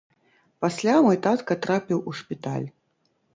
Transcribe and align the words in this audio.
Пасля 0.63 0.95
мой 1.07 1.19
татка 1.25 1.57
трапіў 1.67 2.01
у 2.13 2.15
шпіталь. 2.21 2.67